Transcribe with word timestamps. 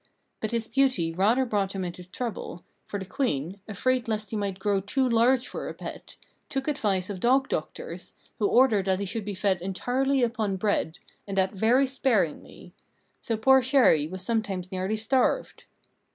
But 0.39 0.49
his 0.49 0.67
beauty 0.67 1.13
rather 1.13 1.45
brought 1.45 1.73
him 1.73 1.85
into 1.85 2.03
trouble, 2.03 2.63
for 2.87 2.97
the 2.99 3.05
Queen, 3.05 3.59
afraid 3.67 4.07
lest 4.07 4.31
he 4.31 4.35
might 4.35 4.57
grow 4.57 4.81
too 4.81 5.07
large 5.07 5.47
for 5.47 5.69
a 5.69 5.75
pet, 5.75 6.15
took 6.49 6.67
advice 6.67 7.11
of 7.11 7.19
dog 7.19 7.49
doctors, 7.49 8.13
who 8.39 8.47
ordered 8.47 8.85
that 8.87 8.97
he 8.99 9.05
should 9.05 9.25
be 9.25 9.35
fed 9.35 9.61
entirely 9.61 10.23
upon 10.23 10.55
bread, 10.57 10.97
and 11.27 11.37
that 11.37 11.53
very 11.53 11.85
sparingly; 11.85 12.73
so 13.21 13.37
poor 13.37 13.61
Chéri 13.61 14.09
was 14.09 14.23
sometimes 14.23 14.71
nearly 14.71 14.97
starved. 14.97 15.65